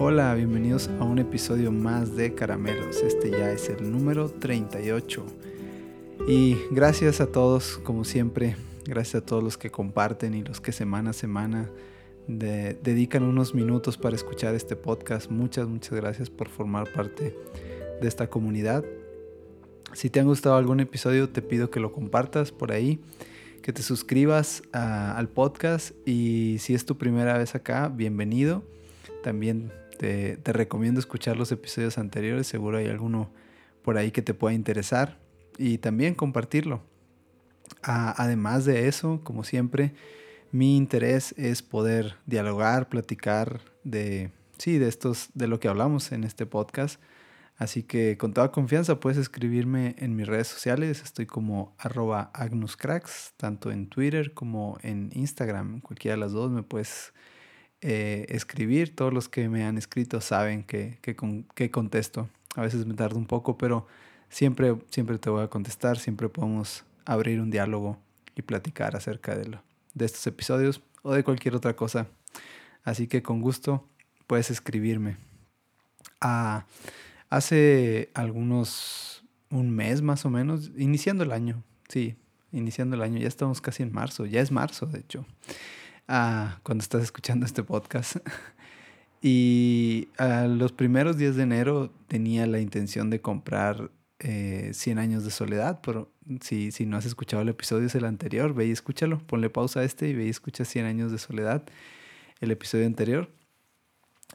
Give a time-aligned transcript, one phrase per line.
[0.00, 3.02] Hola, bienvenidos a un episodio más de Caramelos.
[3.02, 5.26] Este ya es el número 38.
[6.28, 10.70] Y gracias a todos, como siempre, gracias a todos los que comparten y los que
[10.70, 11.68] semana a semana
[12.28, 15.32] dedican unos minutos para escuchar este podcast.
[15.32, 17.36] Muchas, muchas gracias por formar parte
[18.00, 18.84] de esta comunidad.
[19.94, 23.00] Si te han gustado algún episodio, te pido que lo compartas por ahí,
[23.62, 28.62] que te suscribas al podcast y si es tu primera vez acá, bienvenido.
[29.24, 33.30] También te, recomiendo escuchar los episodios anteriores, seguro hay alguno
[33.82, 35.18] por ahí que te pueda interesar
[35.58, 36.82] y también compartirlo.
[37.82, 39.94] además de eso, como siempre,
[40.50, 46.24] mi interés es poder dialogar, platicar de, sí, de estos, de lo que hablamos en
[46.24, 47.00] este podcast.
[47.58, 51.02] Así que con toda confianza puedes escribirme en mis redes sociales.
[51.02, 55.80] Estoy como arroba agnuscracks, tanto en Twitter como en Instagram.
[55.80, 57.12] Cualquiera de las dos me puedes
[57.80, 58.94] eh, escribir.
[58.94, 62.28] Todos los que me han escrito saben que, que, contesto.
[62.54, 63.86] A veces me tardo un poco, pero
[64.28, 65.98] siempre, siempre te voy a contestar.
[65.98, 67.98] Siempre podemos abrir un diálogo
[68.34, 69.62] y platicar acerca de lo,
[69.94, 72.06] de estos episodios o de cualquier otra cosa.
[72.84, 73.86] Así que con gusto
[74.26, 75.16] puedes escribirme.
[76.20, 76.66] Ah,
[77.30, 82.16] hace algunos, un mes más o menos, iniciando el año, sí,
[82.52, 85.26] iniciando el año, ya estamos casi en marzo, ya es marzo de hecho,
[86.08, 88.16] ah, cuando estás escuchando este podcast.
[89.22, 95.24] y a los primeros días de enero tenía la intención de comprar eh, 100 años
[95.24, 96.10] de soledad, pero
[96.40, 99.80] si, si no has escuchado el episodio es el anterior, ve y escúchalo, ponle pausa
[99.80, 101.62] a este y ve y escucha 100 años de soledad,
[102.40, 103.28] el episodio anterior.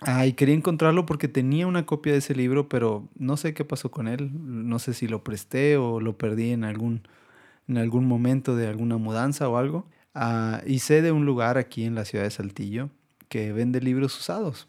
[0.02, 3.92] Ay, quería encontrarlo porque tenía una copia de ese libro, pero no sé qué pasó
[3.92, 4.32] con él.
[4.34, 7.08] No sé si lo presté o lo perdí en algún,
[7.68, 9.86] en algún momento de alguna mudanza o algo.
[10.14, 12.90] Ah, y sé de un lugar aquí en la ciudad de Saltillo
[13.30, 14.68] que vende libros usados.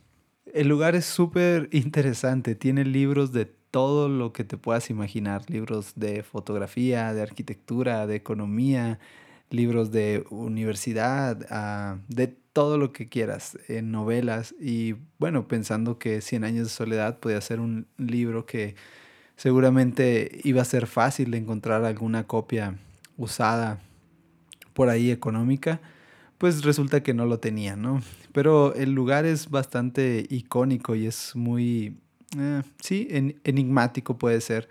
[0.52, 5.94] El lugar es súper interesante, tiene libros de todo lo que te puedas imaginar, libros
[5.96, 9.00] de fotografía, de arquitectura, de economía,
[9.50, 16.20] libros de universidad, ah, de todo lo que quieras, en novelas y bueno, pensando que
[16.20, 18.76] Cien años de soledad podía ser un libro que
[19.36, 22.78] seguramente iba a ser fácil de encontrar alguna copia
[23.16, 23.80] usada
[24.74, 25.80] por ahí económica,
[26.38, 28.02] pues resulta que no lo tenía, ¿no?
[28.32, 31.96] Pero el lugar es bastante icónico y es muy
[32.38, 33.08] eh, sí,
[33.44, 34.68] enigmático puede ser.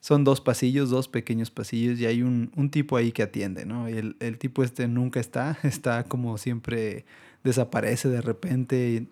[0.00, 3.86] Son dos pasillos, dos pequeños pasillos y hay un, tipo ahí que atiende, ¿no?
[3.86, 7.04] El, el, tipo este nunca está, está como siempre
[7.44, 9.06] desaparece de repente.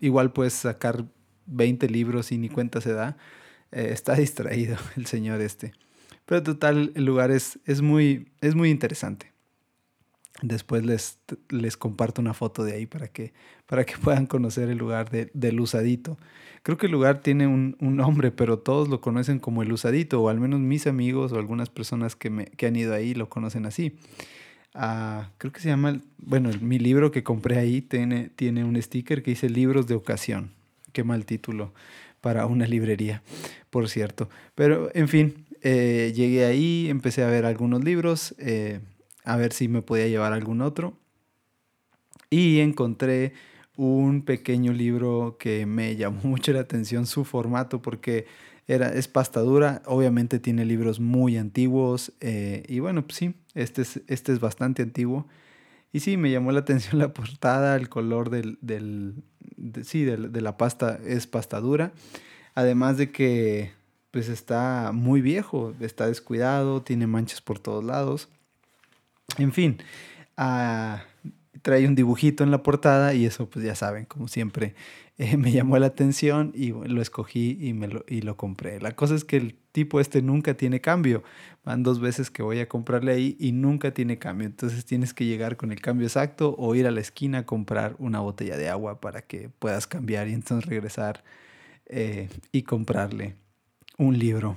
[0.00, 1.04] Igual puedes sacar
[1.46, 3.16] 20 libros y ni cuenta se da.
[3.72, 5.72] Eh, está distraído el señor este.
[6.26, 9.29] Pero total, el lugar es, es, muy, es muy interesante.
[10.42, 11.18] Después les,
[11.50, 13.32] les comparto una foto de ahí para que,
[13.66, 16.18] para que puedan conocer el lugar de, del usadito.
[16.62, 20.22] Creo que el lugar tiene un, un, nombre, pero todos lo conocen como el usadito,
[20.22, 23.28] o al menos mis amigos o algunas personas que, me, que han ido ahí lo
[23.28, 23.96] conocen así.
[24.74, 29.22] Ah, creo que se llama, bueno, mi libro que compré ahí tiene, tiene un sticker
[29.22, 30.52] que dice libros de ocasión.
[30.92, 31.72] Qué mal título
[32.20, 33.22] para una librería,
[33.70, 34.28] por cierto.
[34.54, 38.34] Pero, en fin, eh, llegué ahí, empecé a ver algunos libros.
[38.38, 38.80] Eh,
[39.24, 40.96] a ver si me podía llevar algún otro.
[42.30, 43.32] Y encontré
[43.76, 48.26] un pequeño libro que me llamó mucho la atención su formato porque
[48.68, 54.00] era, es pastadura, obviamente tiene libros muy antiguos eh, y bueno, pues sí, este es,
[54.06, 55.26] este es bastante antiguo.
[55.92, 59.24] Y sí, me llamó la atención la portada, el color del, del
[59.82, 61.92] sí, de, de, la pasta es pastadura.
[62.54, 63.72] Además de que
[64.12, 68.28] pues está muy viejo, está descuidado, tiene manchas por todos lados.
[69.38, 69.78] En fin,
[70.36, 71.02] ah,
[71.62, 74.74] trae un dibujito en la portada y eso pues ya saben, como siempre,
[75.18, 78.80] eh, me llamó la atención y lo escogí y, me lo, y lo compré.
[78.80, 81.22] La cosa es que el tipo este nunca tiene cambio.
[81.64, 84.46] Van dos veces que voy a comprarle ahí y nunca tiene cambio.
[84.46, 87.96] Entonces tienes que llegar con el cambio exacto o ir a la esquina a comprar
[87.98, 91.22] una botella de agua para que puedas cambiar y entonces regresar
[91.86, 93.36] eh, y comprarle
[93.98, 94.56] un libro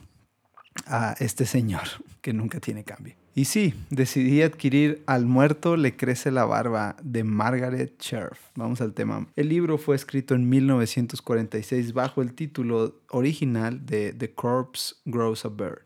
[0.88, 1.84] a este señor
[2.22, 3.23] que nunca tiene cambio.
[3.36, 8.40] Y sí, decidí adquirir Al muerto le crece la barba de Margaret Cherf.
[8.56, 9.28] Vamos al tema.
[9.36, 15.50] El libro fue escrito en 1946 bajo el título original de The Corpse Grows a
[15.50, 15.82] Bird.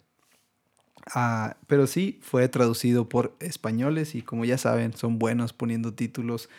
[1.15, 6.49] Ah, pero sí, fue traducido por españoles y como ya saben, son buenos poniendo títulos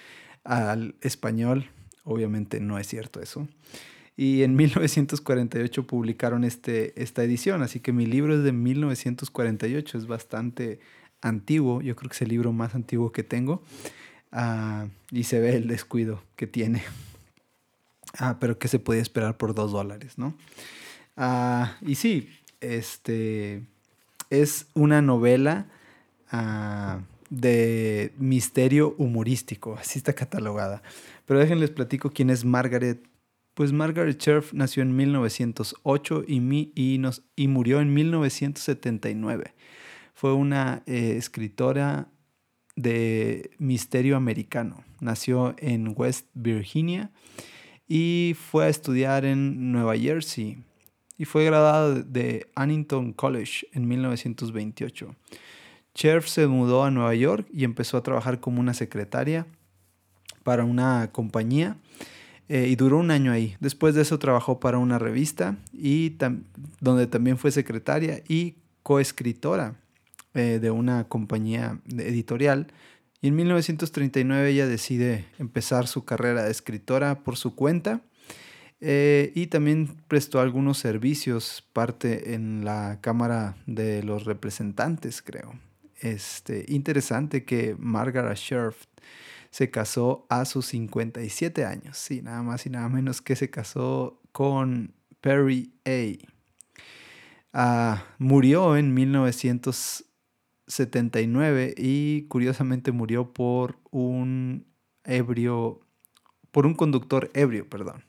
[0.43, 1.67] al español.
[2.05, 3.46] Obviamente no es cierto eso.
[4.19, 10.06] Y en 1948 publicaron este, esta edición, así que mi libro es de 1948, es
[10.06, 10.81] bastante
[11.23, 13.62] antiguo, yo creo que es el libro más antiguo que tengo,
[14.32, 16.82] ah, y se ve el descuido que tiene.
[18.19, 20.35] Ah, pero que se podía esperar por dos dólares, ¿no?
[21.17, 22.29] Ah, y sí,
[22.61, 23.62] este
[24.31, 25.67] es una novela
[26.32, 27.00] ah,
[27.31, 30.82] de misterio humorístico, así está catalogada.
[31.26, 33.00] Pero déjenles platico quién es Margaret.
[33.58, 36.38] Pues Margaret Cherf nació en 1908 y,
[37.49, 39.52] murió en 1979.
[40.14, 42.06] Fue una eh, escritora
[42.76, 44.84] de misterio americano.
[45.00, 47.10] Nació en West Virginia
[47.88, 50.62] y fue a estudiar en Nueva Jersey
[51.16, 55.16] y fue graduada de Annington College en 1928.
[55.96, 59.49] Cherf se mudó a Nueva York y empezó a trabajar como una secretaria
[60.44, 61.76] para una compañía
[62.49, 63.56] eh, y duró un año ahí.
[63.61, 66.17] Después de eso trabajó para una revista y
[66.81, 69.75] donde también fue secretaria y coescritora
[70.35, 72.69] eh, de una compañía editorial.
[73.21, 78.03] Y en 1939 ella decide empezar su carrera de escritora por su cuenta
[78.81, 85.55] eh, y también prestó algunos servicios, parte en la Cámara de los Representantes, creo.
[86.00, 88.85] Este, interesante que Margaret Scherf
[89.50, 94.21] se casó a sus 57 años, sí, nada más y nada menos que se casó
[94.33, 96.15] con Perry A.
[97.53, 104.67] Ah, murió en 1979 y curiosamente murió por un
[105.05, 105.81] ebrio,
[106.50, 108.05] por un conductor ebrio, perdón.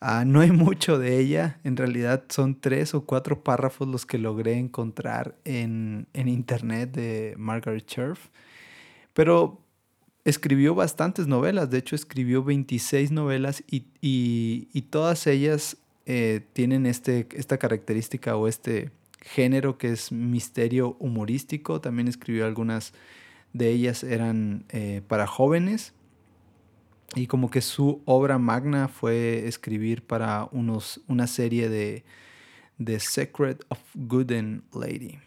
[0.00, 4.18] Ah, no hay mucho de ella, en realidad son tres o cuatro párrafos los que
[4.18, 8.28] logré encontrar en, internet de Margaret Cherf,
[9.14, 9.60] pero
[10.24, 15.76] escribió bastantes novelas, de hecho escribió 26 novelas y, todas ellas
[16.06, 18.90] eh, tienen este, esta característica o este
[19.20, 22.92] género que es misterio humorístico, también escribió algunas
[23.52, 25.92] de ellas eran eh, para jóvenes
[27.14, 32.04] y como que su obra magna fue escribir para unos, una serie de
[32.82, 35.18] The Secret of Good and Lady.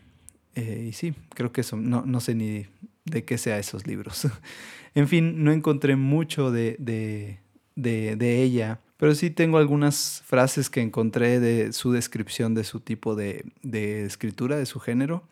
[0.55, 2.67] Eh, y sí, creo que eso, no, no, sé ni
[3.05, 4.27] de qué sea esos libros.
[4.95, 7.39] en fin, no encontré mucho de, de,
[7.75, 12.79] de, de, ella, pero sí tengo algunas frases que encontré de su descripción de su
[12.79, 15.23] tipo de, de escritura, de su género.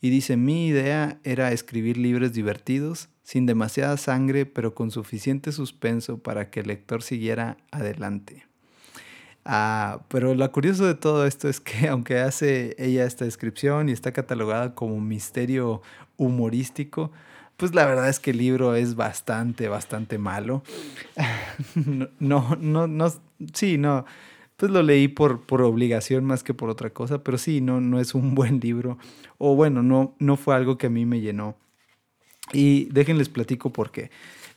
[0.00, 6.18] Y dice, mi idea era escribir libros divertidos, sin demasiada sangre, pero con suficiente suspenso
[6.18, 8.46] para que el lector siguiera adelante.
[9.48, 13.92] Ah, pero lo curioso de todo esto es que aunque hace ella esta descripción y
[13.92, 15.82] está catalogada como misterio
[16.16, 17.12] humorístico,
[17.56, 20.62] pues la verdad es que el libro es bastante, bastante malo.
[22.20, 23.12] no, no, no,
[23.54, 24.04] sí, no.
[24.56, 28.00] Pues lo leí por, por obligación más que por otra cosa, pero sí, no, no
[28.00, 28.98] es un buen libro.
[29.38, 31.56] O bueno, no, no fue algo que a mí me llenó.
[32.52, 34.10] Y déjenles platico por qué.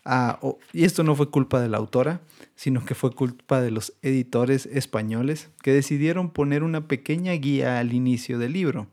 [0.06, 0.40] Ah,
[0.74, 2.22] y esto no fue culpa de la autora,
[2.56, 7.94] sino que fue culpa de los editores españoles que decidieron poner una pequeña guía al
[7.94, 8.88] inicio del libro.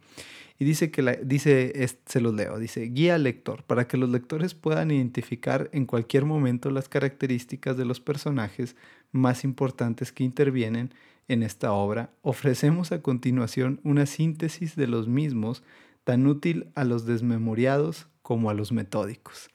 [0.59, 1.73] Y dice que la, dice,
[2.07, 6.71] se los leo, dice guía lector, para que los lectores puedan identificar en cualquier momento
[6.71, 8.77] las características de los personajes
[9.13, 10.95] más importantes que intervienen
[11.29, 12.11] en esta obra.
[12.23, 15.63] Ofrecemos a continuación una síntesis de los mismos
[16.05, 19.51] tan útil a los desmemoriados como a los metódicos.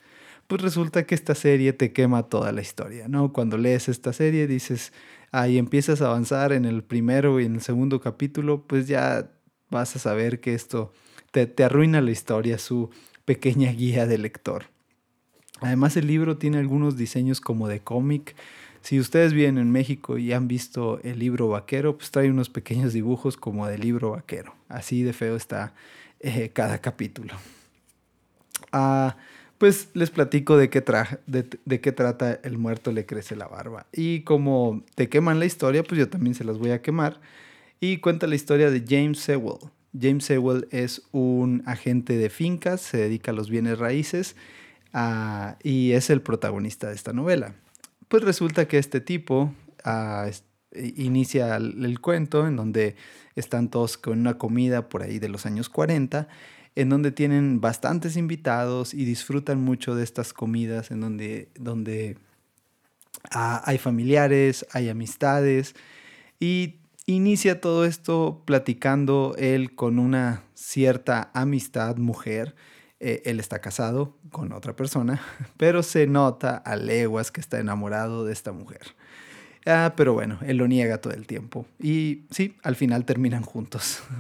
[0.48, 3.32] Pues resulta que esta serie te quema toda la historia, ¿no?
[3.32, 4.92] Cuando lees esta serie dices,
[5.32, 9.32] ahí empiezas a avanzar en el primero y en el segundo capítulo, pues ya
[9.72, 10.94] vas a saber que esto
[11.32, 12.92] te, te arruina la historia, su
[13.26, 14.66] pequeña guía de lector.
[15.62, 18.36] Además el libro tiene algunos diseños como de cómic.
[18.82, 22.94] Si ustedes vienen en México y han visto el libro vaquero, pues trae unos pequeños
[22.94, 24.56] dibujos como de libro vaquero.
[24.70, 25.74] Así de feo está
[26.20, 27.36] eh, cada capítulo.
[28.72, 29.18] Ah,
[29.60, 33.86] pues les platico de, qué trata El muerto le crece la barba.
[33.94, 37.22] Y como te queman la historia, pues yo también se las voy a quemar.
[37.84, 39.58] Y cuenta la historia de James Sewell.
[40.00, 44.36] James Sewell es un agente de fincas, se dedica a los bienes raíces
[44.94, 47.56] ah, y es el protagonista de esta novela.
[48.08, 49.52] Pues resulta que este tipo
[49.84, 50.30] ah,
[50.76, 52.96] inicia el, cuento en donde
[53.36, 56.28] están todos con una comida por ahí de los años 40
[56.76, 62.20] en donde tienen bastantes invitados y disfrutan mucho de estas comidas, en donde, donde
[63.32, 65.76] ah, hay familiares, hay amistades
[66.40, 72.56] y inicia todo esto platicando él con una cierta amistad mujer.
[73.00, 75.22] Eh, él está casado con otra persona,
[75.58, 78.96] pero se nota a leguas que está enamorado de esta mujer.
[79.66, 81.66] Ah, pero bueno, él lo niega todo el tiempo.
[81.80, 84.02] Y sí, al final terminan juntos.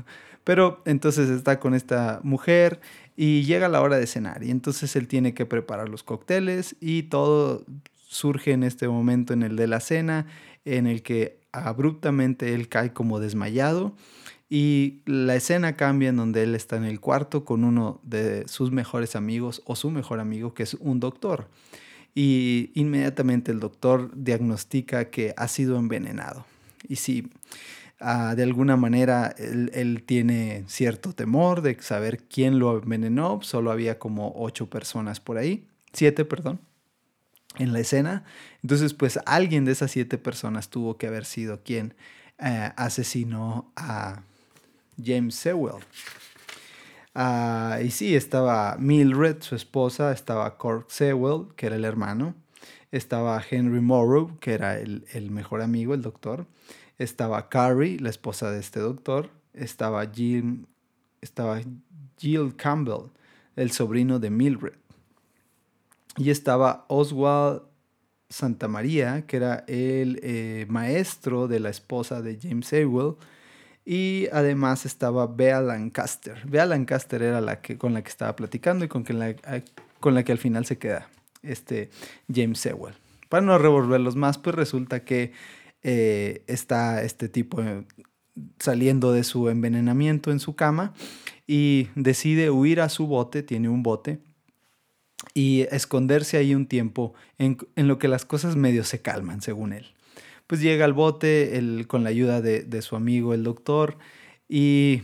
[0.43, 2.81] Pero entonces está con esta mujer
[3.15, 7.03] y llega la hora de cenar y entonces él tiene que preparar los cócteles y
[7.03, 7.63] todo
[8.07, 10.25] surge en este momento en el de la cena,
[10.65, 13.93] en el que abruptamente él cae como desmayado
[14.49, 18.71] y la escena cambia en donde él está en el cuarto con uno de sus
[18.71, 21.47] mejores amigos o su mejor amigo que es un doctor.
[22.13, 26.45] Y inmediatamente el doctor diagnostica que ha sido envenenado.
[26.89, 27.31] Y si
[28.01, 33.71] ah, de alguna manera él, él, tiene cierto temor de saber quién lo envenenó, solo
[33.71, 36.59] había como ocho personas por ahí, siete, perdón
[37.61, 38.23] en la escena.
[38.63, 41.93] Entonces, pues alguien de esas siete personas tuvo que haber sido quien
[42.39, 44.23] eh, asesinó a
[45.01, 45.83] James Sewell.
[47.13, 52.33] Ah, y sí, estaba Mildred, su esposa, estaba Cork Sewell, que era el hermano,
[52.91, 56.47] estaba Henry Morrow, que era el, el mejor amigo, el doctor,
[56.97, 60.65] estaba Carrie, la esposa de este doctor, estaba Jill,
[61.19, 61.59] estaba
[62.17, 63.11] Jill Campbell,
[63.55, 64.81] el sobrino de Mildred
[66.17, 67.63] y estaba Oswald
[68.29, 73.15] Santamaría, que era el eh, maestro de la esposa de James Sewell,
[73.85, 76.45] y además estaba Bea Lancaster.
[76.45, 79.35] Bea Lancaster era la que, con la que estaba platicando y con, la,
[79.99, 81.09] con la que al final se queda
[81.41, 81.89] este
[82.33, 82.93] James Sewell.
[83.27, 85.33] Para no revolverlos más, pues resulta que
[85.83, 87.85] eh, está este tipo eh,
[88.59, 90.93] saliendo de su envenenamiento en su cama
[91.47, 94.19] y decide huir a su bote, tiene un bote,
[95.33, 99.87] y esconderse ahí un tiempo en, lo que las cosas medio se calman, según él.
[100.47, 103.97] Pues llega al bote con la ayuda de, su amigo el doctor
[104.49, 105.03] y,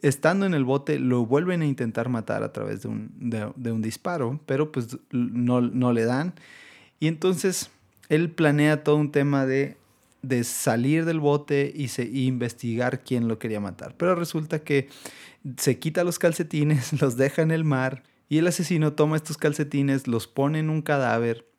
[0.00, 4.72] estando en el bote lo vuelven a intentar matar a través de un, disparo, pero
[4.72, 6.34] pues no, no, le dan.
[7.00, 7.70] Y entonces
[8.08, 9.76] él planea todo un tema de,
[10.22, 13.94] de salir del bote y, se, y investigar quién lo quería matar.
[13.96, 14.88] Pero resulta que
[15.56, 20.06] se quita los calcetines, los deja en el mar y el asesino toma estos calcetines,
[20.06, 21.50] los pone en un cadáver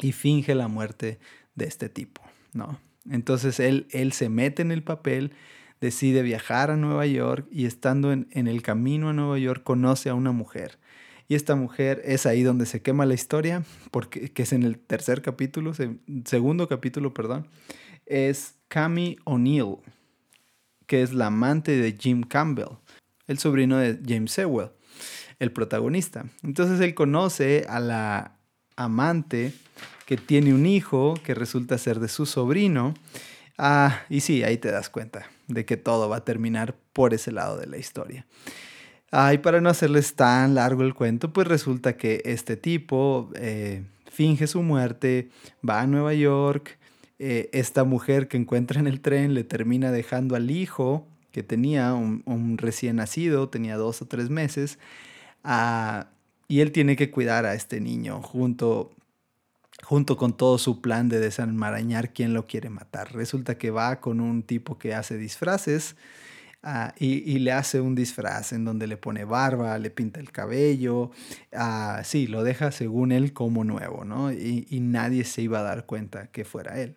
[0.00, 1.20] y finge la muerte
[1.54, 2.20] de este tipo,
[2.52, 2.80] ¿no?
[3.08, 5.32] Entonces él, él se mete en el papel,
[5.80, 10.14] decide viajar a Nueva York y estando en, el camino a Nueva York conoce a
[10.14, 10.80] una mujer.
[11.28, 13.62] Y esta mujer es ahí donde se quema la historia,
[13.92, 15.72] porque que es en el tercer capítulo,
[16.24, 17.46] segundo capítulo, perdón,
[18.06, 19.76] es Cami O'Neill,
[20.86, 22.78] que es la amante de Jim Campbell,
[23.28, 24.70] el sobrino de James Sewell
[25.40, 26.26] el protagonista.
[26.44, 28.36] Entonces él conoce a la
[28.76, 29.52] amante
[30.06, 32.94] que tiene un hijo que resulta ser de su sobrino.
[33.58, 37.32] Ah, y sí, ahí te das cuenta de que todo va a terminar por ese
[37.32, 38.26] lado de la historia.
[39.10, 43.82] Ah, y para no hacerles tan largo el cuento, pues resulta que este tipo eh,
[44.10, 45.30] finge su muerte,
[45.68, 46.78] va a Nueva York,
[47.18, 51.92] eh, esta mujer que encuentra en el tren le termina dejando al hijo que tenía
[51.94, 54.78] un, un recién nacido, tenía dos o tres meses,
[55.44, 58.90] y él tiene que cuidar a este niño junto,
[59.84, 63.14] junto con todo su plan de desenmarañar quién lo quiere matar.
[63.14, 65.96] Resulta que va con un tipo que hace disfraces
[66.62, 71.12] ah, y, le hace un disfraz en donde le pone barba, le pinta el cabello,
[71.52, 74.32] uh, sí, lo deja según él como nuevo, ¿no?
[74.32, 76.96] Y, nadie se iba a dar cuenta que fuera él.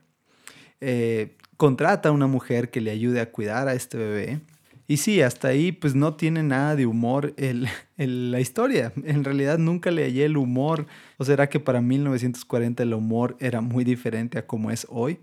[0.82, 4.42] Eh, contrata a una mujer que le ayude a cuidar a este bebé
[4.88, 8.92] y sí, hasta ahí pues no tiene nada de humor el, la historia.
[9.04, 10.88] En realidad nunca le hallé el humor.
[11.18, 15.20] ¿O será que para 1940 el humor era muy diferente a como es hoy?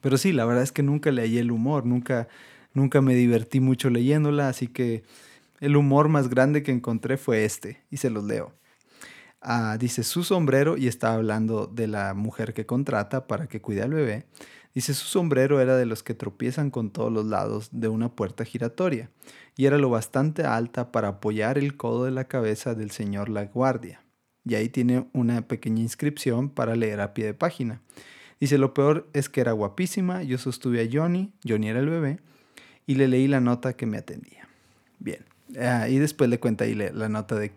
[0.00, 1.84] Pero sí, la verdad es que nunca le hallé el humor.
[1.84, 2.28] Nunca,
[2.72, 4.48] nunca me divertí mucho leyéndola.
[4.48, 5.04] Así que
[5.60, 7.82] el humor más grande que encontré fue este.
[7.90, 8.54] Y se los leo.
[9.44, 13.82] Ah, dice su sombrero y está hablando de la mujer que contrata para que cuide
[13.82, 14.24] al bebé.
[14.74, 18.44] Dice su sombrero era de los que tropiezan con todos los lados de una puerta
[18.44, 19.10] giratoria,
[19.56, 23.44] y era lo bastante alta para apoyar el codo de la cabeza del señor La
[23.44, 24.02] Guardia.
[24.44, 27.82] Y ahí tiene una pequeña inscripción para leer a pie de página.
[28.40, 32.18] Dice, lo peor es que era guapísima, yo sostuve a Johnny, Johnny era el bebé,
[32.86, 34.48] y le leí la nota que me atendía.
[34.98, 35.24] Bien,
[35.60, 37.50] ah, y después le cuenta ahí la nota de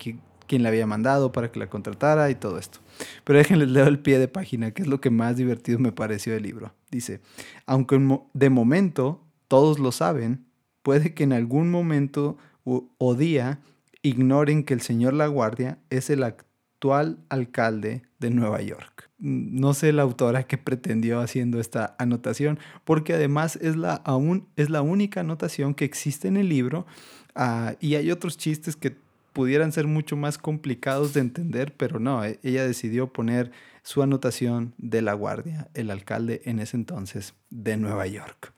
[0.48, 2.80] quién le había mandado para que la contratara y todo esto.
[3.24, 6.34] Pero déjenles leo el pie de página, que es lo que más divertido me pareció
[6.34, 6.74] del libro.
[6.92, 7.22] Dice,
[7.66, 8.00] aunque
[8.34, 10.46] de momento todos lo saben,
[10.82, 13.60] puede que en algún momento o día
[14.02, 19.10] ignoren que el señor La Guardia es el actual alcalde de Nueva York.
[19.18, 24.70] No sé la autora que pretendió haciendo esta anotación, porque además es la, aún, es
[24.70, 26.86] la única anotación que existe en el libro
[27.34, 28.98] ah, y hay otros chistes que
[29.36, 33.52] pudieran ser mucho más complicados de entender, pero no, e, ella decidió poner
[33.84, 38.55] su anotación de la guardia, el alcalde en ese entonces de Nueva York.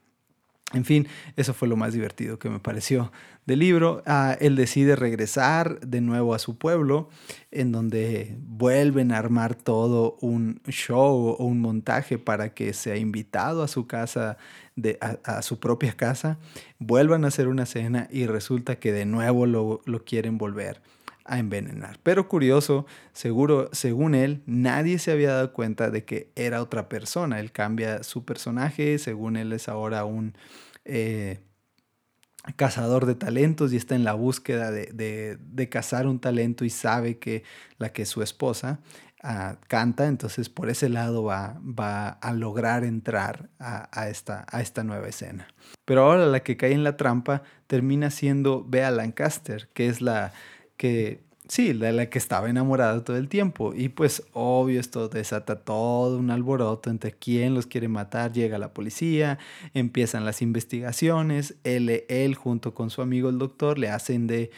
[0.74, 3.10] En fin, eso fue lo más divertido que me pareció
[3.46, 4.02] del libro.
[4.04, 7.08] Ah, él decide regresar de nuevo a su pueblo,
[7.50, 13.62] en donde vuelven a armar todo un show o un montaje para que sea invitado
[13.62, 14.36] a su casa,
[15.24, 16.38] a, su propia casa,
[16.78, 20.82] vuelvan a hacer una cena y resulta que de nuevo lo quieren volver
[21.28, 22.00] a envenenar.
[22.02, 27.38] Pero curioso, seguro, según él, nadie se había dado cuenta de que era otra persona.
[27.38, 30.34] Él cambia su personaje, según él es ahora un
[30.86, 31.38] eh,
[32.56, 37.44] cazador de talentos y está en la búsqueda de, cazar un talento y sabe que
[37.76, 38.80] la que es su esposa
[39.22, 44.82] ah, canta, entonces por ese lado va, va a lograr entrar a, esta, a esta
[44.82, 45.48] nueva escena.
[45.84, 50.32] Pero ahora la que cae en la trampa termina siendo Bea Lancaster, que es la
[50.78, 53.72] que Sí, de la que estaba enamorada todo el tiempo.
[53.74, 58.32] Y pues obvio esto desata todo un alboroto entre quién los quiere matar.
[58.34, 59.38] Llega la policía,
[59.72, 61.54] empiezan las investigaciones.
[61.64, 64.50] Él, él junto con su amigo el doctor le hacen de,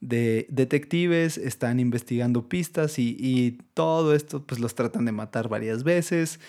[0.00, 5.82] de detectives, están investigando pistas y, y, todo esto pues los tratan de matar varias
[5.82, 6.40] veces.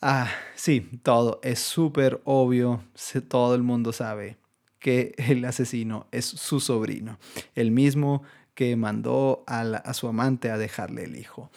[0.00, 2.84] Ah, sí, todo es súper obvio.
[3.28, 4.36] Todo el mundo sabe
[4.78, 7.18] que el asesino es su sobrino.
[7.56, 8.22] El mismo
[8.54, 11.50] que mandó a, su amante a dejarle el hijo.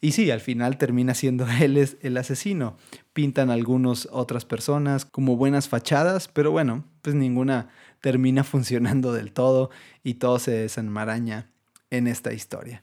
[0.00, 2.76] Y sí, al final termina siendo él el asesino.
[3.12, 7.68] Pintan algunas otras personas como buenas fachadas, pero bueno, pues ninguna
[8.00, 9.70] termina funcionando del todo
[10.02, 11.50] y todo se desenmaraña
[11.90, 12.82] en esta historia.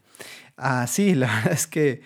[0.56, 2.02] Ah, sí, la verdad es que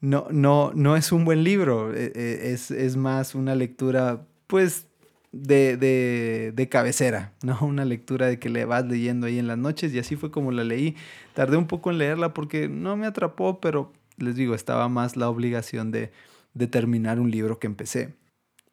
[0.00, 4.87] no, no, no es un buen libro, e, e, es, es más una lectura pues
[5.32, 7.58] de, de, cabecera, ¿no?
[7.62, 10.52] Una lectura de que le vas leyendo ahí en las noches y así fue como
[10.52, 10.96] la leí.
[11.34, 15.28] Tardé un poco en leerla porque no me atrapó, pero les digo, estaba más la
[15.28, 16.10] obligación de,
[16.54, 18.14] de terminar un libro que empecé.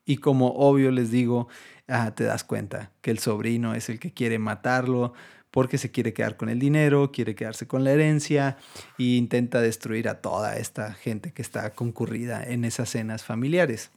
[0.05, 1.47] Y como obvio les digo,
[1.87, 5.13] ah, te das cuenta que el sobrino es el que quiere matarlo
[5.55, 8.57] porque se quiere quedar con el dinero, quiere quedarse con la herencia
[8.99, 13.89] e intenta destruir a toda esta gente que está concurrida en esas cenas familiares.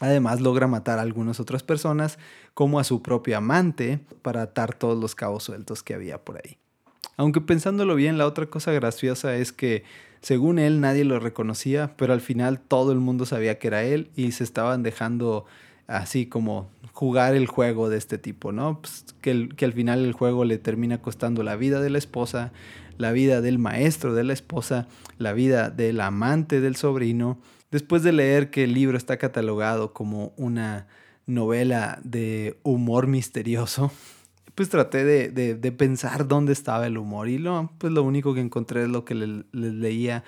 [0.00, 2.18] Además logra matar a algunas otras personas,
[2.54, 6.56] como a su propio amante, para atar todos los cabos sueltos que había por ahí.
[7.16, 9.84] Aunque pensándolo bien, la otra cosa graciosa es que,
[10.22, 14.10] según él, nadie lo reconocía, pero al final todo el mundo sabía que era él
[14.16, 15.44] y se estaban dejando
[15.86, 18.80] así como jugar el juego de este tipo, ¿no?
[18.80, 22.52] Pues, que, que al final el juego le termina costando la vida de la esposa,
[22.96, 24.86] la vida del maestro de la esposa,
[25.18, 27.38] la vida del amante del sobrino
[27.70, 30.88] Después de leer que el libro está catalogado como una
[31.26, 33.92] novela de humor misterioso,
[34.54, 38.82] pues traté de, pensar dónde estaba el humor y lo, pues lo único que encontré
[38.82, 40.24] es lo que les leía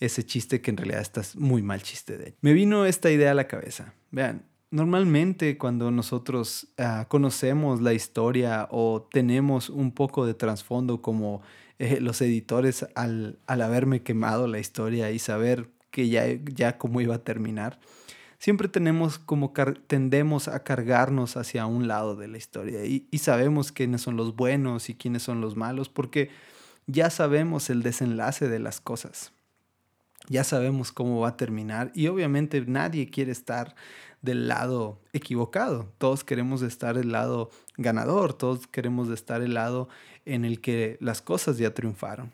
[0.00, 3.34] ese chiste que en realidad está muy mal chiste de Me vino esta idea a
[3.34, 3.94] la cabeza.
[4.10, 11.42] Vean, normalmente cuando nosotros ah, conocemos la historia o tenemos un poco de trasfondo como
[11.78, 17.00] eh, los editores al, al haberme quemado la historia y saber que ya, ya cómo
[17.00, 17.78] iba a terminar,
[18.38, 19.52] siempre tenemos como
[19.86, 24.34] tendemos a cargarnos hacia un lado de la historia y, y sabemos quiénes son los
[24.34, 26.30] buenos y quiénes son los malos porque
[26.88, 29.30] ya sabemos el desenlace de las cosas.
[30.28, 33.76] Ya sabemos cómo va a terminar y obviamente nadie quiere estar
[34.20, 35.92] del lado equivocado.
[35.98, 39.88] Todos queremos estar del lado ganador, todos queremos estar el lado
[40.24, 42.32] en el que las cosas ya triunfaron.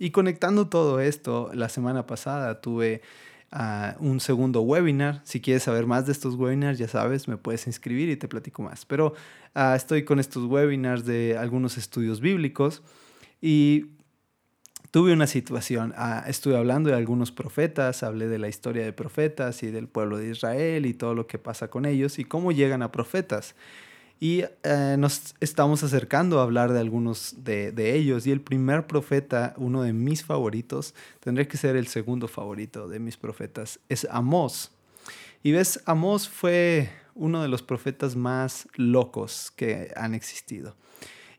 [0.00, 3.02] Y conectando todo esto, la semana pasada tuve
[3.52, 5.20] ah, un segundo webinar.
[5.24, 8.62] Si quieres saber más de estos webinars, ya sabes, me puedes inscribir y te platico
[8.62, 8.86] más.
[8.86, 9.12] Pero
[9.54, 12.82] ah, estoy con estos webinars de algunos estudios bíblicos
[13.42, 13.90] y
[14.90, 15.92] tuve una situación.
[15.98, 20.16] Ah, estuve hablando de algunos profetas, hablé de la historia de profetas y del pueblo
[20.16, 23.54] de Israel y todo lo que pasa con ellos y cómo llegan a profetas.
[24.22, 28.26] Y eh, nos estamos acercando a hablar de algunos de, ellos.
[28.26, 33.00] Y el primer profeta, uno de mis favoritos, tendría que ser el segundo favorito de
[33.00, 34.72] mis profetas, es Amós.
[35.42, 40.76] Y ves, Amós fue uno de los profetas más locos que han existido.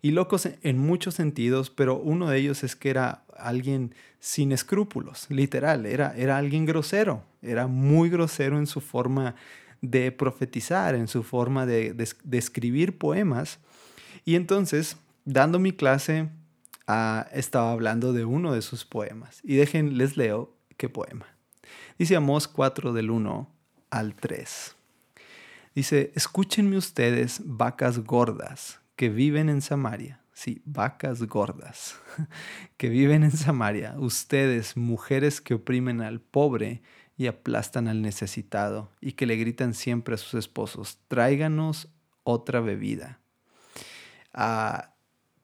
[0.01, 5.27] Y locos en muchos sentidos, pero uno de ellos es que era alguien sin escrúpulos,
[5.29, 9.35] literal, era, era alguien grosero, era muy grosero en su forma
[9.81, 11.95] de profetizar, en su forma de,
[12.31, 13.59] escribir poemas.
[14.25, 16.29] Y entonces, dando mi clase,
[16.87, 19.41] ah, estaba hablando de uno de sus poemas.
[19.43, 21.25] Y dejen, les leo qué poema.
[21.97, 23.49] Dice Amós 4 del 1
[23.89, 24.75] al 3.
[25.75, 30.21] Dice, escúchenme ustedes, vacas gordas que viven en Samaria.
[30.33, 31.95] Sí, vacas gordas
[32.77, 33.95] que viven en Samaria.
[33.97, 36.81] Ustedes, mujeres que oprimen al pobre
[37.21, 41.87] y aplastan al necesitado y que le gritan siempre a sus esposos, tráiganos
[42.23, 43.19] otra bebida.
[44.33, 44.95] Ah,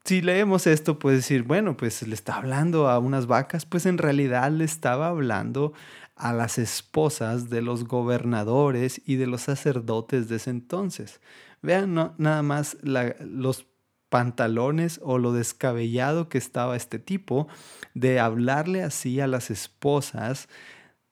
[0.03, 3.99] si leemos esto, puedes decir, bueno, pues le está hablando a unas vacas, pues en
[3.99, 5.73] realidad le estaba hablando
[6.15, 11.21] a las esposas de los gobernadores y de los sacerdotes de ese entonces.
[11.61, 13.67] Vean nada más los
[14.09, 17.47] pantalones o lo descabellado que estaba este tipo
[17.93, 20.49] de hablarle así a las esposas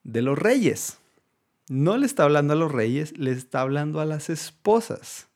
[0.06, 1.00] de los reyes.
[1.68, 5.28] No le está hablando a los reyes, le está hablando a las esposas.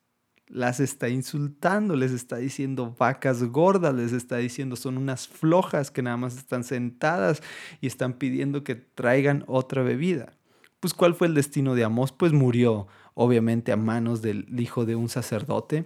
[0.47, 6.01] Las está insultando, les está diciendo vacas gordas, les está diciendo son unas flojas que
[6.01, 7.43] nada más están sentadas
[7.81, 10.33] y están pidiendo que traigan otra bebida.
[10.79, 12.11] Pues ¿cuál fue el destino de Amós?
[12.13, 15.85] Pues murió obviamente a manos del hijo de un sacerdote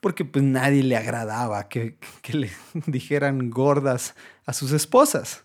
[0.00, 2.50] porque pues nadie le agradaba que, le
[2.86, 4.14] dijeran gordas
[4.46, 5.44] a sus esposas.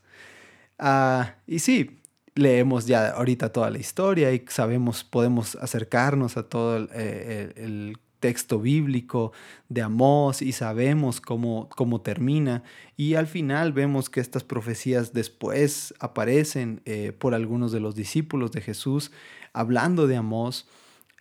[0.77, 2.01] Ah, y sí,
[2.36, 8.60] leemos ya ahorita toda la historia y sabemos, podemos acercarnos a todo el, eh, texto
[8.62, 9.34] bíblico
[9.67, 12.63] de Amós y sabemos cómo, cómo, termina.
[12.96, 18.54] Y al final vemos que estas profecías después aparecen eh, por algunos de los discípulos
[18.54, 19.12] de Jesús
[19.52, 20.69] hablando de Amós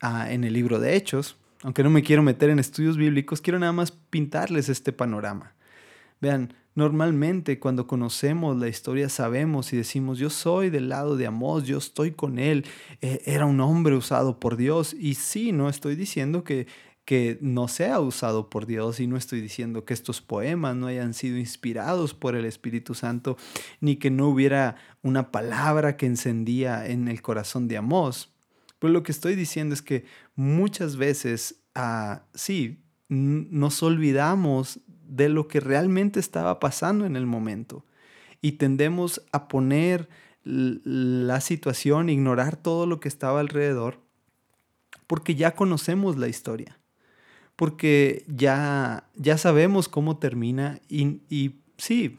[0.01, 3.59] ah, en el libro de Hechos aunque no me quiero meter en estudios bíblicos, quiero
[3.59, 5.55] nada más pintarles este panorama.
[6.21, 11.65] Vean, normalmente cuando conocemos la historia sabemos y decimos, yo soy del lado de Amós,
[11.65, 12.65] yo estoy con él,
[13.01, 14.95] eh, era un hombre usado por Dios.
[14.99, 16.67] Y sí, no estoy diciendo que,
[17.05, 21.15] que no sea usado por Dios y no estoy diciendo que estos poemas no hayan
[21.15, 23.37] sido inspirados por el Espíritu Santo,
[23.81, 28.33] ni que no hubiera una palabra que encendía en el corazón de Amós.
[28.79, 30.05] Pero lo que estoy diciendo es que
[30.35, 34.81] muchas veces, ah, sí, nos olvidamos
[35.13, 37.85] de lo que realmente estaba pasando en el momento
[38.41, 40.09] y tendemos a poner
[40.45, 43.99] la situación, ignorar todo lo que estaba alrededor,
[45.07, 46.79] porque ya conocemos la historia,
[47.57, 52.19] porque ya, ya sabemos cómo termina y, y sí,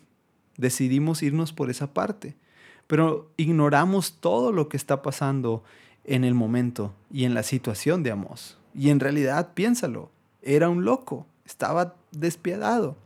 [0.58, 2.38] decidimos irnos por esa parte,
[2.86, 5.64] pero ignoramos todo lo que está pasando
[6.04, 8.60] en el momento y en la situación de Amós.
[8.76, 10.12] Y en realidad, piénsalo,
[10.44, 12.98] era un loco, estaba despiadado.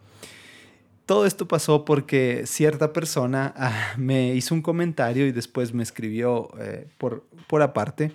[1.06, 6.50] Todo esto pasó porque cierta persona ah, me hizo un comentario y después me escribió
[6.60, 8.12] eh, por, por aparte,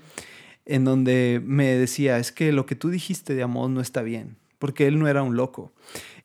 [0.67, 4.37] en donde me decía, es que lo que tú dijiste de Amós no está bien,
[4.59, 5.73] porque él no era un loco.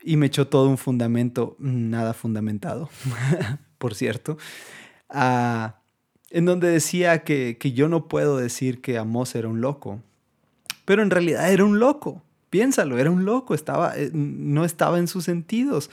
[0.03, 2.89] Y me echó todo un fundamento, nada fundamentado,
[3.77, 4.37] por cierto.
[5.09, 10.01] en donde decía que, yo no puedo decir que Amos era un loco,
[10.85, 12.23] pero en realidad era un loco.
[12.49, 15.89] Piénsalo, era un loco, estaba, eh, no estaba en sus sentidos.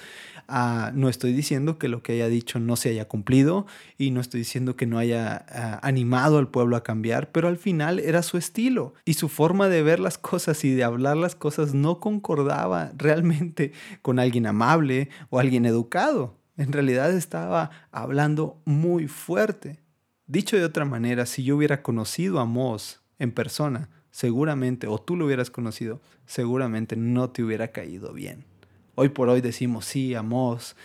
[0.46, 4.20] Ah, no estoy diciendo que lo que haya dicho no se haya cumplido y no
[4.20, 8.22] estoy diciendo que no haya ah, animado al pueblo a cambiar, pero al final era
[8.22, 11.98] su estilo y su forma de ver las cosas y de hablar las cosas no
[11.98, 16.36] concordaba realmente con alguien amable o alguien educado.
[16.56, 19.80] En realidad estaba hablando muy fuerte.
[20.26, 25.16] Dicho de otra manera, si yo hubiera conocido a Moss en persona, seguramente, o tú
[25.16, 28.44] lo hubieras conocido, seguramente no te hubiera caído bien.
[28.94, 30.76] Hoy por hoy decimos, sí, Amos,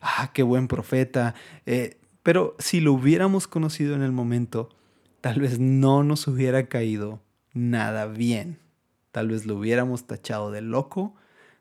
[0.00, 1.34] ah, qué buen profeta,
[1.66, 4.70] eh, pero si lo hubiéramos conocido en el momento,
[5.20, 7.20] tal vez no nos hubiera caído
[7.52, 8.58] nada bien.
[9.12, 11.14] Tal vez lo hubiéramos tachado de loco,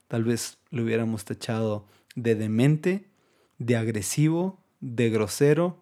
[0.07, 1.85] tal vez lo hubiéramos tachado
[2.15, 3.09] de demente,
[3.57, 5.77] de agresivo, de grosero,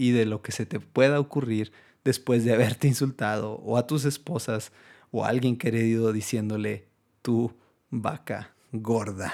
[0.00, 1.72] y de lo que se te pueda ocurrir
[2.04, 4.72] después de haberte insultado o a tus esposas
[5.10, 6.86] o a alguien querido diciéndole
[7.22, 7.52] tu
[7.90, 9.32] vaca gorda.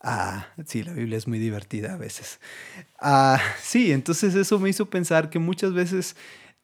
[0.00, 2.40] Ah, sí, la Biblia es muy divertida a veces.
[3.00, 6.16] Ah, sí, entonces eso me hizo pensar que muchas veces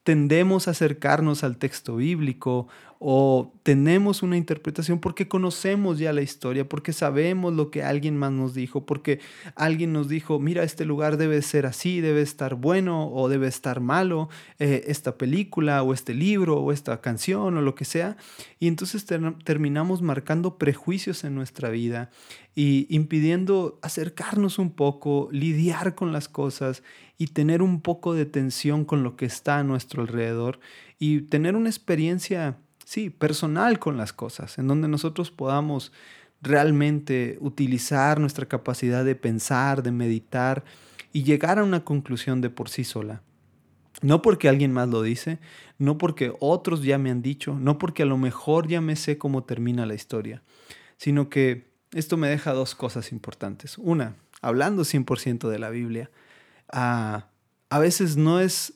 [0.03, 2.67] tendemos a acercarnos al texto bíblico
[2.99, 8.31] o tenemos una interpretación porque conocemos ya la historia, porque sabemos lo que alguien más
[8.31, 9.19] nos dijo, porque
[9.55, 13.81] alguien nos dijo, mira, este lugar debe ser así, debe estar bueno o debe estar
[13.81, 14.29] malo,
[14.59, 18.17] eh, esta película o este libro o esta canción o lo que sea.
[18.59, 19.05] Y entonces
[19.43, 22.09] terminamos marcando prejuicios en nuestra vida
[22.55, 26.83] y impidiendo acercarnos un poco, lidiar con las cosas
[27.17, 30.59] y tener un poco de tensión con lo que está a nuestro alrededor
[30.97, 35.91] y tener una experiencia sí, personal con las cosas, en donde nosotros podamos
[36.41, 40.63] realmente utilizar nuestra capacidad de pensar, de meditar
[41.11, 43.21] y llegar a una conclusión de por sí sola.
[44.01, 45.39] No porque alguien más lo dice,
[45.79, 49.17] no porque otros ya me han dicho, no porque a lo mejor ya me sé
[49.17, 50.43] cómo termina la historia,
[50.97, 53.77] sino que esto me deja dos cosas importantes.
[53.77, 56.11] Una, hablando 100% de la Biblia,
[56.71, 57.29] a,
[57.69, 58.73] a veces no es,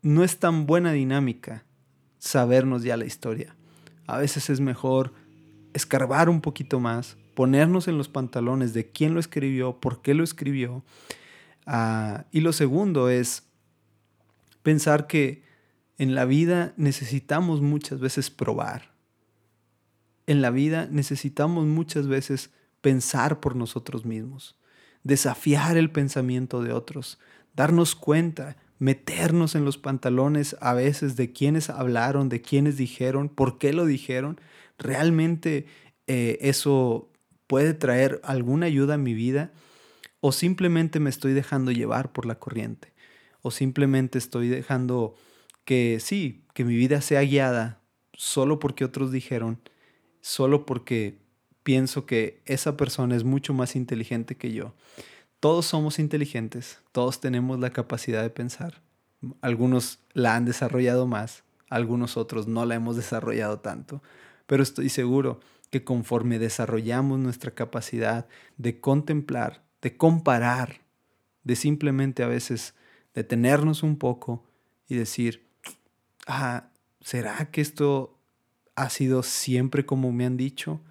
[0.00, 1.64] no es tan buena dinámica
[2.20, 3.56] sabernos ya la historia.
[4.06, 5.12] A veces es mejor
[5.72, 10.22] escarbar un poquito más, ponernos en los pantalones de quién lo escribió, por qué lo
[10.22, 10.84] escribió.
[11.66, 13.44] Ah, y lo segundo es
[14.62, 15.42] pensar que
[15.98, 18.92] en la vida necesitamos muchas veces probar.
[20.26, 24.56] En la vida necesitamos muchas veces pensar por nosotros mismos,
[25.02, 27.18] desafiar el pensamiento de otros,
[27.54, 33.58] darnos cuenta, meternos en los pantalones a veces de quienes hablaron, de quienes dijeron, por
[33.58, 34.40] qué lo dijeron.
[34.78, 35.66] ¿Realmente
[36.08, 37.08] eh, eso
[37.46, 39.52] puede traer alguna ayuda a mi vida?
[40.20, 42.92] ¿O simplemente me estoy dejando llevar por la corriente?
[43.42, 45.14] ¿O simplemente estoy dejando
[45.66, 47.80] que sí, que mi vida sea guiada
[48.14, 49.60] solo porque otros dijeron,
[50.20, 51.18] solo porque
[51.62, 54.74] pienso que esa persona es mucho más inteligente que yo.
[55.40, 58.82] Todos somos inteligentes, todos tenemos la capacidad de pensar.
[59.40, 64.02] Algunos la han desarrollado más, algunos otros no la hemos desarrollado tanto,
[64.46, 70.82] pero estoy seguro que conforme desarrollamos nuestra capacidad de contemplar, de comparar,
[71.42, 72.74] de simplemente a veces
[73.14, 74.44] detenernos un poco
[74.88, 75.48] y decir,
[76.26, 76.68] ah,
[77.00, 78.14] ¿será que esto
[78.74, 80.82] ha sido siempre como me han dicho?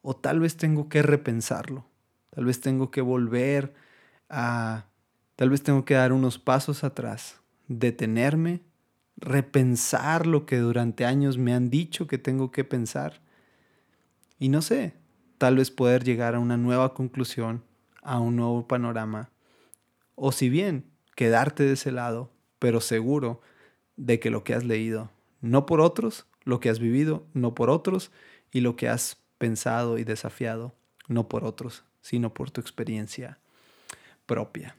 [0.00, 1.91] O tal vez tengo que repensarlo.
[2.34, 3.74] Tal vez tengo que volver
[4.28, 4.86] a...
[5.36, 8.60] Tal vez tengo que dar unos pasos atrás, detenerme,
[9.16, 13.20] repensar lo que durante años me han dicho que tengo que pensar.
[14.38, 14.94] Y no sé,
[15.38, 17.64] tal vez poder llegar a una nueva conclusión,
[18.02, 19.30] a un nuevo panorama.
[20.14, 20.84] O si bien,
[21.16, 23.40] quedarte de ese lado, pero seguro
[23.96, 27.70] de que lo que has leído, no por otros, lo que has vivido, no por
[27.70, 28.10] otros,
[28.50, 30.74] y lo que has pensado y desafiado,
[31.08, 33.38] no por otros, sino por tu experiencia
[34.26, 34.76] propia.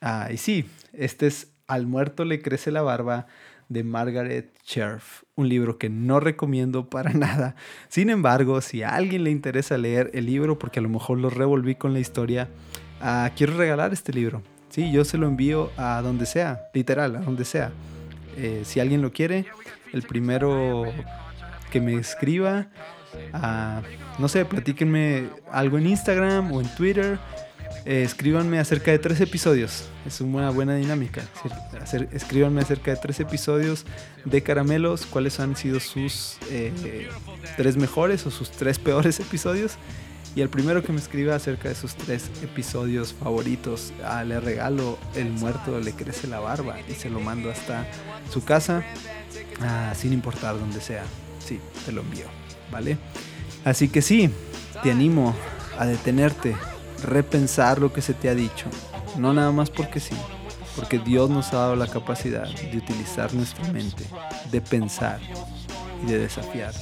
[0.00, 3.26] Ah, y sí, este es Al muerto le crece la barba
[3.68, 7.54] de Margaret Cherf, un libro que no recomiendo para nada.
[7.88, 11.30] Sin embargo, si a alguien le interesa leer el libro, porque a lo mejor lo
[11.30, 12.48] revolví con la historia,
[13.00, 14.42] ah, quiero regalar este libro.
[14.68, 17.72] Sí, yo se lo envío a donde sea, literal, a donde sea.
[18.36, 19.46] Eh, si alguien lo quiere,
[19.92, 20.84] el primero
[21.70, 22.68] que me escriba,
[23.34, 23.80] uh,
[24.20, 27.18] no sé, platíquenme algo en Instagram o en Twitter.
[27.84, 29.88] Eh, escríbanme acerca de tres episodios.
[30.06, 31.22] Es una buena dinámica.
[32.12, 33.84] escríbanme acerca de tres episodios
[34.24, 35.06] de Caramelos.
[35.06, 37.08] ¿Cuáles han sido sus eh,
[37.56, 39.78] tres mejores o sus tres peores episodios?
[40.34, 44.98] Y el primero que me escriba acerca de sus tres episodios favoritos, ah, le regalo
[45.14, 47.86] El muerto le crece la barba y se lo mando hasta
[48.30, 48.82] su casa,
[49.60, 51.04] ah, sin importar dónde sea.
[51.38, 52.26] Sí, te lo envío,
[52.72, 52.98] ¿vale?
[53.64, 54.30] Así que sí,
[54.82, 55.36] te animo
[55.78, 56.56] a detenerte,
[57.04, 58.66] repensar lo que se te ha dicho.
[59.16, 60.16] No nada más porque sí,
[60.74, 64.04] porque Dios nos ha dado la capacidad de utilizar nuestra mente,
[64.50, 65.20] de pensar
[66.02, 66.72] y de desafiar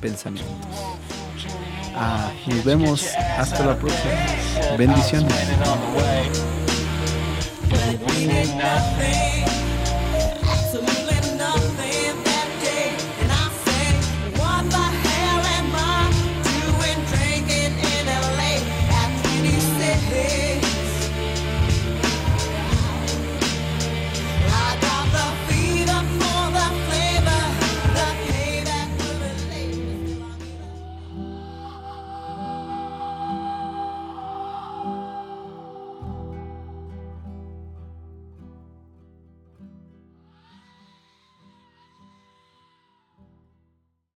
[0.00, 0.54] pensamientos.
[1.96, 3.06] Ah, nos vemos
[3.38, 4.14] hasta la próxima.
[4.78, 5.32] Bendiciones.